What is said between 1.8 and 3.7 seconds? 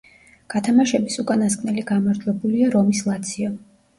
გამარჯვებულია რომის „ლაციო“.